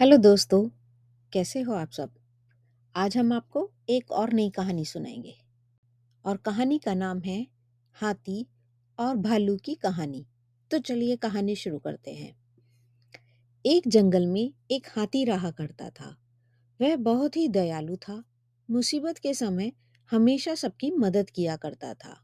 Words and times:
Hello 0.00 0.16
दोस्तों, 0.16 0.68
कैसे 1.32 1.60
हो 1.60 1.72
आप 1.72 1.90
सब? 1.90 2.10
आज 2.96 3.16
हम 3.16 3.32
आपको 3.32 3.70
एक 3.88 4.10
और 4.10 4.32
नई 4.32 4.50
कहानी 4.50 4.84
सुनाएँगे। 4.84 5.34
और 6.24 6.36
कहानी 6.36 6.78
का 6.78 6.94
नाम 6.94 7.20
है 7.20 7.46
हाथी 7.92 8.46
और 8.98 9.16
भालू 9.16 9.56
की 9.56 9.74
कहानी। 9.74 10.26
तो 10.70 10.78
चलिए 10.78 11.16
कहानी 11.16 11.54
शुरू 11.54 11.78
करते 11.78 12.10
हैं। 12.10 12.36
एक 13.66 13.88
जंगल 13.88 14.26
में 14.26 14.52
एक 14.70 14.86
हाथी 14.96 15.24
रहा 15.24 15.50
करता 15.50 15.90
था। 15.90 16.16
वह 16.80 16.96
बहुत 16.96 17.36
ही 17.36 17.48
दयालु 17.48 17.96
था। 17.96 18.24
मुसीबत 18.70 19.18
के 19.18 19.34
समय 19.34 19.72
हमेशा 20.10 20.54
सबकी 20.54 20.90
मदद 20.90 21.30
किया 21.30 21.56
करता 21.56 21.94
था। 21.94 22.20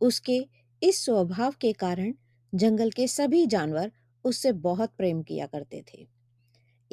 उसके 0.00 0.48
इस 0.82 1.04
स्वभाव 1.04 1.54
के 1.60 1.72
कारण 1.72 2.14
जंगल 2.54 2.90
के 2.90 3.08
सभी 3.08 3.46
जानवर 3.46 3.92
उससे 4.24 4.52
बहुत 4.52 4.90
प्रेम 4.98 5.22
किया 5.22 5.46
करते 5.46 5.84
थे। 5.94 6.15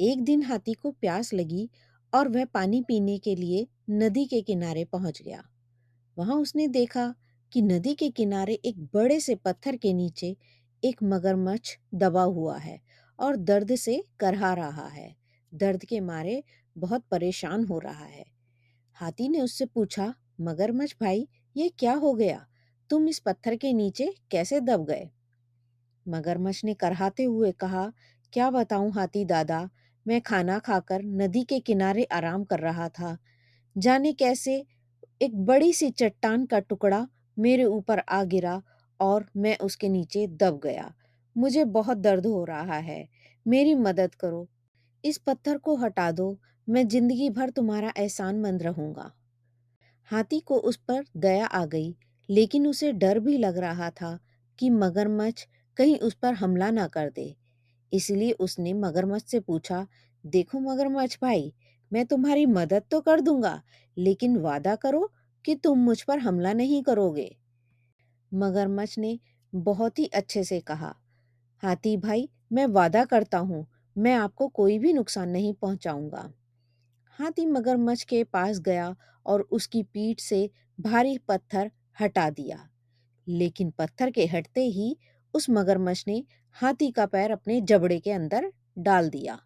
एक 0.00 0.22
दिन 0.22 0.42
हाथी 0.42 0.74
को 0.74 0.90
प्यास 0.90 1.34
लगी 1.34 1.70
और 2.14 2.28
वह 2.28 2.44
पानी 2.44 2.82
पीने 2.82 3.18
के 3.18 3.36
लिए 3.36 3.66
नदी 3.90 4.24
के 4.24 4.42
किनारे 4.42 4.84
पहुँच 4.84 5.22
गया। 5.22 5.44
वहाँ 6.18 6.36
उसने 6.36 6.68
देखा 6.68 7.14
कि 7.52 7.62
नदी 7.62 7.94
के 7.94 8.10
किनारे 8.10 8.54
एक 8.54 8.78
बड़े 8.94 9.20
से 9.20 9.34
पत्थर 9.34 9.76
के 9.76 9.92
नीचे 9.92 10.36
एक 10.84 11.02
मगरमच्छ 11.02 11.78
दबा 11.94 12.22
हुआ 12.22 12.58
है 12.58 12.80
और 13.18 13.36
दर्द 13.36 13.74
से 13.74 14.04
करहा 14.20 14.54
रहा 14.54 14.88
है। 14.88 15.16
दर्द 15.54 15.84
के 15.84 16.00
मारे 16.00 16.44
बहुत 16.78 17.04
परेशान 17.10 17.64
हो 17.64 17.78
रहा 17.78 18.04
है। 18.04 18.24
हाथी 18.92 19.28
ने 19.28 19.40
उससे 19.40 19.66
पूछा, 19.66 20.14
मगरमच्छ 20.40 20.94
भाई, 21.00 21.28
ये 21.56 21.68
क्या 21.68 21.94
हो 21.94 22.14
गया? 22.14 22.46
तुम 22.90 23.08
इस 23.08 23.18
पत्थर 23.18 23.56
के 23.56 23.72
नीचे 23.72 24.14
कैसे 24.30 24.60
दब 24.60 24.84
गए? 24.84 25.10
मगरमच्छ 26.08 26.64
ने 26.64 26.74
करहाते 26.74 27.24
हुए 27.24 27.52
कहा, 27.52 27.92
क्या 28.32 28.50
बताऊँ 28.50 28.92
हाथी 28.92 29.24
दादा 29.24 29.70
मैं 30.06 30.20
खाना 30.20 30.58
खाकर 30.58 31.02
नदी 31.02 31.44
के 31.44 31.60
किनारे 31.60 32.04
आराम 32.04 32.44
कर 32.44 32.60
रहा 32.60 32.88
था। 32.88 33.16
जाने 33.76 34.12
कैसे, 34.12 34.64
एक 35.22 35.36
बड़ी 35.46 35.72
सी 35.72 35.90
चट्टान 35.90 36.46
का 36.46 36.58
टुकड़ा 36.58 37.06
मेरे 37.38 37.64
ऊपर 37.64 37.98
आ 37.98 38.24
गिरा 38.24 38.62
और 39.00 39.26
मैं 39.36 39.58
उसके 39.58 39.88
नीचे 39.88 40.26
दब 40.26 40.60
गया। 40.64 40.94
मुझे 41.36 41.64
बहुत 41.64 41.98
दर्द 41.98 42.26
हो 42.26 42.44
रहा 42.44 42.76
है। 42.78 43.08
मेरी 43.46 43.74
मदद 43.74 44.14
करो। 44.14 44.48
इस 45.04 45.18
पत्थर 45.18 45.58
को 45.58 45.76
हटा 45.76 46.10
दो। 46.10 46.38
मैं 46.68 46.88
ज़िंदगी 46.88 47.30
भर 47.30 47.50
तुम्हारा 47.50 47.92
एहसान 47.98 48.40
मंद 48.40 48.62
रहूँगा। 48.62 49.10
हाथी 50.10 50.40
को 50.40 50.56
उस 50.56 50.76
पर 50.76 51.04
दया 51.16 51.46
आ 51.46 51.64
गई, 51.66 51.96
लेकिन 52.28 52.66
उसे 52.66 52.92
डर 52.92 53.18
भी 53.18 53.38
लग 53.38 53.58
रहा 53.58 53.90
था 53.90 54.18
कि 54.58 54.70
मगरमच्छ 54.70 55.46
कहीं 55.76 55.98
उस 55.98 56.14
पर 56.14 56.34
हमला 56.34 56.70
ना 56.70 56.86
कर 56.86 57.10
दे। 57.10 57.34
इसलिए 57.94 58.32
उसने 58.32 58.72
मगरमच्छ 58.74 59.24
से 59.24 59.40
पूछा, 59.40 59.86
देखो 60.24 60.60
मगरमच्छ 60.60 61.16
भाई, 61.22 61.52
मैं 61.92 62.04
तुम्हारी 62.06 62.46
मदद 62.48 62.82
तो 62.90 63.00
कर 63.00 63.20
दूँगा, 63.20 63.60
लेकिन 63.96 64.36
वादा 64.38 64.74
करो 64.76 65.10
कि 65.44 65.54
तुम 65.54 65.78
मुझ 65.78 66.02
पर 66.02 66.18
हमला 66.18 66.52
नहीं 66.52 66.82
करोगे। 66.82 67.34
मगरमच्छ 68.32 68.98
ने 68.98 69.18
बहुत 69.52 69.98
ही 69.98 70.06
अच्छे 70.14 70.44
से 70.44 70.60
कहा, 70.60 70.94
हाथी 71.62 71.96
भाई, 71.96 72.28
मैं 72.52 72.66
वादा 72.68 73.04
करता 73.04 73.38
हूँ, 73.38 73.66
मैं 73.96 74.14
आपको 74.14 74.48
कोई 74.48 74.78
भी 74.78 74.92
नुकसान 74.92 75.28
नहीं 75.28 75.52
पहुंचाऊँगा। 75.54 76.30
हाथी 77.18 77.46
मगरमच्छ 77.46 78.02
के 78.02 78.22
पास 78.24 78.58
गया 78.60 78.94
और 79.26 79.40
उसकी 79.50 79.82
पीठ 79.84 80.20
से 80.20 80.48
भारी 80.78 81.16
पत्थर 81.18 81.70
हटा 82.00 82.28
दिया, 82.30 82.68
लेकिन 83.26 83.70
पत्थर 83.70 84.10
के 84.10 84.26
हटते 84.26 84.64
ही 84.68 84.96
उस 85.34 85.50
मगरमच्छ 85.50 86.04
ने 86.08 86.24
हाथी 86.52 86.90
का 86.90 87.06
पैर 87.06 87.30
अपने 87.30 87.60
जबड़े 87.60 88.00
के 88.00 88.10
अंदर 88.10 88.52
डाल 88.78 89.10
दिया। 89.10 89.40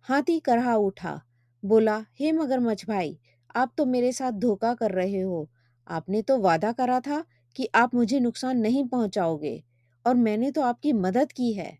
हाथी 0.00 0.40
करहा 0.40 0.76
उठा, 0.76 1.22
बोला, 1.64 2.04
हे 2.20 2.32
मगरमच्छ 2.32 2.86
भाई, 2.86 3.20
आप 3.56 3.72
तो 3.78 3.86
मेरे 3.86 4.12
साथ 4.12 4.32
धोखा 4.32 4.74
कर 4.74 4.90
रहे 4.90 5.20
हो। 5.20 5.50
आपने 5.88 6.22
तो 6.22 6.38
वादा 6.38 6.72
करा 6.72 7.00
था 7.00 7.24
कि 7.56 7.68
आप 7.74 7.94
मुझे 7.94 8.20
नुकसान 8.20 8.58
नहीं 8.58 8.84
पहुंचाओगे, 8.84 9.64
और 10.06 10.14
मैंने 10.14 10.50
तो 10.50 10.62
आपकी 10.62 10.92
मदद 10.92 11.32
की 11.32 11.52
है। 11.52 11.78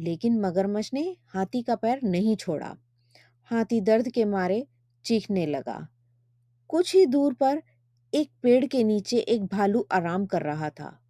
लेकिन 0.00 0.40
मगरमच्छ 0.40 0.90
ने 0.94 1.16
हाथी 1.26 1.62
का 1.62 1.76
पैर 1.76 2.00
नहीं 2.04 2.36
छोड़ा। 2.36 2.76
हाथी 3.44 3.80
दर्द 3.80 4.08
के 4.08 4.24
मारे 4.24 4.66
चीखने 5.04 5.46
लगा। 5.46 5.88
कुछ 6.68 6.94
ही 6.94 7.06
दूर 7.06 7.34
पर 7.34 7.62
एक 8.14 8.30
पेड़ 8.42 8.66
के 8.66 8.84
नीचे 8.84 9.16
एक 9.16 9.46
भालू 9.46 9.86
आराम 9.92 10.26
कर 10.26 10.42
रहा 10.42 10.70
था। 10.70 11.00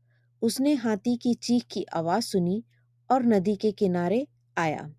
उसने 0.43 0.75
हाथी 0.75 1.17
की 1.17 1.35
चीख 1.35 1.65
की 1.71 1.85
आवाज़ 1.85 2.25
सुनी 2.25 2.65
और 3.11 3.27
नदी 3.27 3.57
के 3.57 3.73
किनारे 3.73 4.27
आया। 4.59 4.95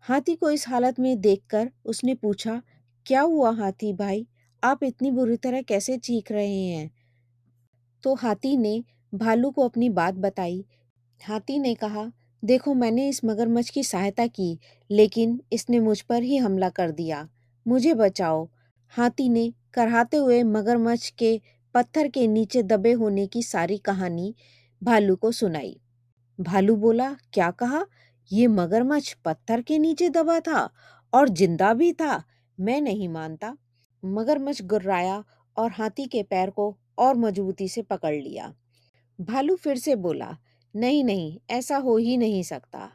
हाथी 0.00 0.34
को 0.34 0.50
इस 0.50 0.68
हालत 0.68 1.00
में 1.00 1.20
देखकर 1.20 1.70
उसने 1.84 2.14
पूछा, 2.14 2.62
क्या 3.06 3.20
हुआ 3.20 3.50
हाथी 3.50 3.92
भाई? 3.92 4.26
आप 4.64 4.84
इतनी 4.84 5.10
बुरी 5.10 5.36
तरह 5.36 5.62
कैसे 5.62 5.98
चीख 5.98 6.32
रहे 6.32 6.64
हैं? 6.64 6.90
तो 8.02 8.14
हाथी 8.14 8.56
ने 8.56 8.84
भालू 9.14 9.50
को 9.50 9.62
अपनी 9.62 9.88
बात 9.88 10.14
बताई। 10.14 10.64
हाथी 11.24 11.58
ने 11.58 11.74
कहा, 11.74 12.12
देखो, 12.44 12.74
मैंने 12.74 13.08
इस 13.08 13.24
मगरमच्छ 13.24 13.70
की 13.70 13.84
सहायता 13.84 14.26
की, 14.26 14.58
लेकिन 14.90 15.40
इसने 15.52 15.80
मुझ 15.80 16.00
पर 16.00 16.22
ही 16.22 16.36
हमला 16.36 16.68
कर 16.68 16.90
दिया। 16.90 17.28
मुझे 17.68 17.94
बचाओ। 17.94 18.48
हाथी 18.88 19.28
ने 19.28 19.54
करहाते 19.74 20.16
हुए 20.16 20.42
मगरमच्छ 20.42 21.10
के 21.10 21.40
पत्थर 21.74 22.08
के 22.08 22.26
नीचे 22.26 22.62
दबे 22.62 22.92
होने 22.92 23.26
की 23.26 23.42
सारी 23.42 23.78
कहानी 23.78 24.34
भालू 24.82 25.16
को 25.16 25.32
सुनाई। 25.32 25.80
भालू 26.38 26.76
बोला, 26.76 27.16
क्या 27.32 27.50
कहा? 27.50 27.84
ये 28.30 28.46
मगरमच्छ 28.46 29.12
पत्थर 29.24 29.60
के 29.60 29.78
नीचे 29.78 30.08
दबा 30.08 30.40
था 30.40 30.68
और 31.12 31.28
ज़िंदा 31.28 31.72
भी 31.74 31.92
था। 31.92 32.22
मैं 32.58 32.80
नहीं 32.80 33.08
मानता। 33.08 33.56
मगरमच्छ 34.04 34.62
गुर्राया 34.62 35.24
और 35.56 35.70
हाथी 35.72 36.06
के 36.06 36.22
पैर 36.22 36.50
को 36.50 36.76
और 36.98 37.14
मजबूती 37.14 37.68
से 37.68 37.82
पकड़ 37.82 38.14
लिया। 38.14 38.54
भालू 39.20 39.56
फिर 39.56 39.76
से 39.76 39.96
बोला, 39.96 40.36
नहीं 40.74 41.04
नहीं, 41.04 41.38
ऐसा 41.50 41.76
हो 41.76 41.96
ही 41.96 42.16
नहीं 42.16 42.42
सकता। 42.42 42.90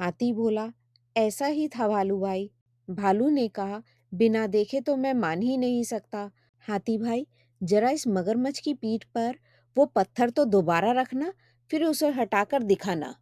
हाथी 0.00 0.32
बोला, 0.32 0.72
ऐसा 1.16 1.46
ही 1.46 1.68
था 1.68 1.88
भालू 1.88 2.20
भाई। 2.20 2.50
भालू 2.90 3.28
ने 3.28 3.48
कहा, 3.48 3.82
बिना 4.14 4.46
देखे 4.46 4.80
तो 4.80 4.96
मैं 4.96 5.14
मान 5.14 5.42
ही 5.42 5.56
नहीं 5.56 5.84
सकता। 5.84 6.30
हाथी 6.68 6.98
भाई 6.98 7.26
जरा 7.62 7.90
इस 7.90 8.06
मगरमच्छ 8.08 8.58
की 8.58 8.74
पीठ 8.74 9.04
पर 9.14 9.34
वो 9.76 9.84
पत्थर 9.86 10.30
तो 10.30 10.44
दोबारा 10.44 10.92
रखना, 10.92 11.32
फिर 11.70 11.84
उसे 11.84 12.08
हटाकर 12.10 12.62
दिखाना। 12.62 13.14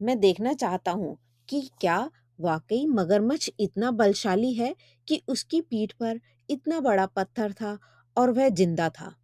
मैं 0.00 0.18
देखना 0.20 0.52
चाहता 0.52 0.90
हूँ 0.90 1.16
कि 1.48 1.60
क्या 1.80 1.98
वाकई 2.40 2.84
मगरमच्छ 2.86 3.50
इतना 3.60 3.90
बलशाली 3.90 4.52
है 4.54 4.74
कि 5.08 5.20
उसकी 5.28 5.60
पीठ 5.60 5.92
पर 5.92 6.20
इतना 6.48 6.80
बड़ा 6.80 7.06
पत्थर 7.06 7.52
था 7.52 7.78
और 8.16 8.30
वह 8.30 8.48
ज़िंदा 8.48 8.88
था। 8.88 9.14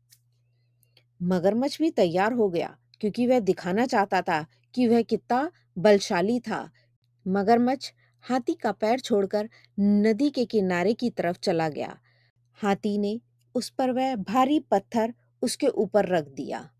मगरमच्छ 1.20 1.76
भी 1.78 1.90
तैयार 1.90 2.32
हो 2.32 2.48
गया, 2.48 2.76
क्योंकि 3.00 3.26
वह 3.26 3.40
दिखाना 3.40 3.86
चाहता 3.86 4.20
था 4.22 4.44
कि 4.74 4.86
वह 4.88 5.02
कितना 5.02 5.50
बलशाली 5.78 6.38
था। 6.40 6.68
मगरमच्छ 7.26 7.92
हाथी 8.24 8.54
का 8.54 8.72
पैर 8.72 9.00
छोड़कर 9.00 9.48
नदी 9.80 10.30
के 10.30 10.44
किनारे 10.44 10.94
की 10.94 11.10
तरफ़ 11.10 11.38
चला 11.38 11.68
गया। 11.68 11.96
हाथी 12.58 12.96
ने 12.98 13.20
उस 13.54 13.70
पर 13.70 13.90
वह 13.90 14.16
भारी 14.16 14.60
पत्थर 14.60 15.14
उसके 15.42 15.66
ऊपर 15.66 16.06
रख 16.06 16.28
दिया। 16.28 16.70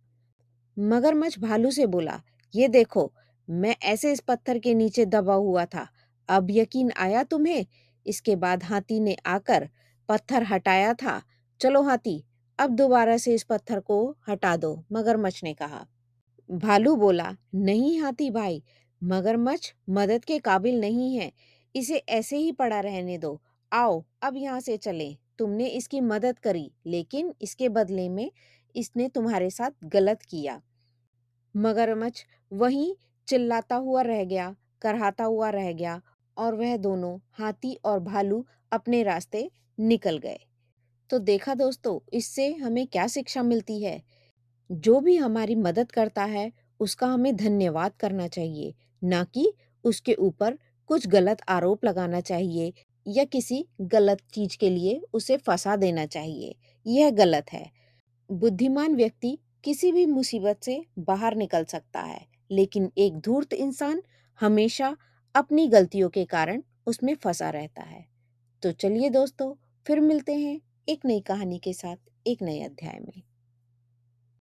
मगरमच्छ 0.78 1.38
भालू 1.38 1.70
से 1.70 1.86
बोला, 1.86 2.22
ये 2.54 2.68
देखो, 2.68 3.12
मैं 3.50 3.76
ऐसे 3.82 4.12
इस 4.12 4.20
पत्थर 4.20 4.58
के 4.58 4.74
नीचे 4.74 5.04
दबा 5.04 5.34
हुआ 5.34 5.64
था। 5.64 5.88
अब 6.28 6.46
यकीन 6.50 6.92
आया 6.96 7.22
तुम्हें? 7.22 7.66
इसके 8.06 8.36
बाद 8.36 8.64
हाथी 8.64 9.00
ने 9.00 9.16
आकर 9.26 9.68
पत्थर 10.08 10.42
हटाया 10.42 10.94
था। 10.94 11.22
चलो 11.60 11.82
हाथी, 11.82 12.24
अब 12.58 12.70
दोबारा 12.70 13.16
से 13.16 13.34
इस 13.34 13.42
पत्थर 13.42 13.80
को 13.80 14.16
हटा 14.28 14.56
दो, 14.56 14.84
मगरमच्छ 14.92 15.44
ने 15.44 15.54
कहा। 15.54 15.86
भालू 16.50 16.96
बोला, 16.96 17.36
नहीं 17.54 18.00
हाथी 18.00 18.30
भाई, 18.30 18.62
मगरमच्छ 19.04 19.74
मदद 19.90 20.24
के 20.24 20.38
काबिल 20.38 20.80
नहीं 20.80 21.16
है। 21.16 21.32
इसे 21.76 21.96
ऐसे 21.96 22.36
ही 22.36 22.52
पड़ा 22.52 22.80
रहने 22.80 23.18
दो। 23.18 23.42
आओ, 23.72 24.04
अब 24.22 24.36
यहाँ 24.36 24.60
से 24.60 24.76
चलें। 24.76 25.16
तुमने 25.38 25.66
इसकी 25.66 26.00
मदद 26.00 26.38
करी, 26.38 26.70
लेकिन 26.86 27.34
इसके 27.42 27.68
बदले 27.68 28.08
में 28.08 28.30
इसने 28.76 29.08
तुम्हारे 29.08 29.50
साथ 29.50 29.70
गलत 29.84 30.22
किया। 30.22 30.60
मगरमच्छ 31.56 32.24
वहीं 32.52 32.94
चिल्लाता 33.26 33.76
हुआ 33.76 34.02
रह 34.02 34.24
गया, 34.24 34.56
करहाता 34.82 35.24
हुआ 35.24 35.50
रह 35.50 35.72
गया 35.72 36.00
और 36.36 36.54
वह 36.54 36.76
दोनों, 36.76 37.18
हाथी 37.32 37.74
और 37.84 38.00
भालू, 38.00 38.46
अपने 38.72 39.02
रास्ते 39.02 39.50
निकल 39.80 40.18
गए। 40.18 40.38
तो 41.10 41.18
देखा 41.18 41.54
दोस्तों, 41.54 41.98
इससे 42.12 42.52
हमें 42.52 42.86
क्या 42.86 43.06
शिक्षा 43.06 43.42
मिलती 43.42 43.82
है? 43.82 44.02
जो 44.70 45.00
भी 45.00 45.16
हमारी 45.16 45.54
मदद 45.54 45.92
करता 45.92 46.24
है, 46.24 46.52
उसका 46.80 47.06
हमें 47.06 47.36
धन्यवाद 47.36 47.92
करना 48.00 48.28
चाहिए, 48.28 48.74
ना 49.04 49.24
कि 49.24 49.52
उसके 49.84 50.14
ऊपर 50.14 50.58
कुछ 50.86 51.06
गलत 51.06 51.38
आरोप 51.48 51.84
लगाना 51.84 52.20
चाहिए। 52.20 52.72
या 53.06 53.24
किसी 53.24 53.66
गलत 53.80 54.18
चीज़ 54.34 54.58
के 54.58 54.70
लिए 54.70 55.02
उसे 55.12 55.36
फंसा 55.36 55.76
देना 55.76 56.06
चाहिए। 56.06 56.54
यह 56.86 57.10
गलत 57.10 57.52
है। 57.52 57.70
बुद्धिमान 58.32 58.96
व्यक्ति 58.96 59.38
किसी 59.64 59.92
भी 59.92 60.06
मुसीबत 60.06 60.60
से 60.62 60.86
बाहर 60.98 61.34
निकल 61.34 61.64
सकता 61.64 62.00
है, 62.00 62.26
लेकिन 62.50 62.92
एक 62.98 63.18
धूर्त 63.18 63.52
इंसान 63.52 64.02
हमेशा 64.40 64.96
अपनी 65.34 65.68
गलतियों 65.68 66.08
के 66.08 66.24
कारण 66.24 66.62
उसमें 66.86 67.14
फंसा 67.14 67.50
रहता 67.50 67.82
है। 67.82 68.06
तो 68.62 68.72
चलिए 68.72 69.10
दोस्तों, 69.10 69.54
फिर 69.86 70.00
मिलते 70.00 70.34
हैं 70.34 70.60
एक 70.88 71.00
नई 71.04 71.20
कहानी 71.20 71.58
के 71.58 71.72
साथ, 71.72 71.96
एक 72.26 72.42
नए 72.42 72.60
अध्याय 72.60 72.98
में। 73.00 73.22